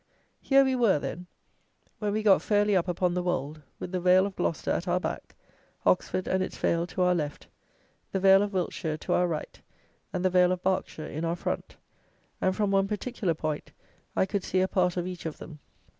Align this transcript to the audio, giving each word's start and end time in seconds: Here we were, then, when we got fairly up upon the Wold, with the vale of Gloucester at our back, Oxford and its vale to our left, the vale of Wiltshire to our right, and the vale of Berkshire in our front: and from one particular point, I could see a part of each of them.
Here 0.41 0.65
we 0.65 0.75
were, 0.75 0.97
then, 0.97 1.27
when 1.99 2.13
we 2.13 2.23
got 2.23 2.41
fairly 2.41 2.75
up 2.75 2.87
upon 2.87 3.13
the 3.13 3.21
Wold, 3.21 3.61
with 3.77 3.91
the 3.91 3.99
vale 3.99 4.25
of 4.25 4.35
Gloucester 4.35 4.71
at 4.71 4.87
our 4.87 4.99
back, 4.99 5.35
Oxford 5.85 6.27
and 6.27 6.41
its 6.41 6.57
vale 6.57 6.87
to 6.87 7.03
our 7.03 7.13
left, 7.13 7.45
the 8.11 8.19
vale 8.19 8.41
of 8.41 8.51
Wiltshire 8.51 8.97
to 8.97 9.13
our 9.13 9.27
right, 9.27 9.61
and 10.11 10.25
the 10.25 10.31
vale 10.31 10.51
of 10.51 10.63
Berkshire 10.63 11.05
in 11.05 11.23
our 11.23 11.35
front: 11.35 11.77
and 12.41 12.55
from 12.55 12.71
one 12.71 12.87
particular 12.87 13.35
point, 13.35 13.73
I 14.15 14.25
could 14.25 14.43
see 14.43 14.61
a 14.61 14.67
part 14.67 14.97
of 14.97 15.05
each 15.05 15.27
of 15.27 15.37
them. 15.37 15.59